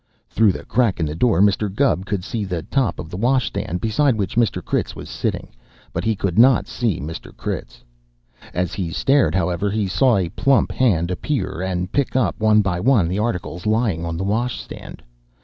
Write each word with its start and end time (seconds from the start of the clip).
Through 0.27 0.53
the 0.53 0.65
crack 0.65 0.99
in 0.99 1.05
the 1.05 1.13
door 1.13 1.41
Mr. 1.43 1.71
Gubb 1.71 2.07
could 2.07 2.23
see 2.23 2.43
the 2.43 2.63
top 2.63 2.97
of 2.97 3.11
the 3.11 3.17
washstand 3.17 3.81
beside 3.81 4.15
which 4.15 4.35
Mr. 4.35 4.65
Critz 4.65 4.95
was 4.95 5.11
sitting, 5.11 5.49
but 5.93 6.03
he 6.03 6.15
could 6.15 6.39
not 6.39 6.65
see 6.67 6.99
Mr. 6.99 7.37
Critz. 7.37 7.83
As 8.51 8.73
he 8.73 8.89
stared, 8.89 9.35
however, 9.35 9.69
he 9.69 9.87
saw 9.87 10.17
a 10.17 10.29
plump 10.29 10.71
hand 10.71 11.11
appear 11.11 11.61
and 11.61 11.91
pick 11.91 12.15
up, 12.15 12.39
one 12.39 12.63
by 12.63 12.79
one, 12.79 13.09
the 13.09 13.19
articles 13.19 13.67
lying 13.67 14.03
on 14.03 14.17
the 14.17 14.23
washstand. 14.23 15.03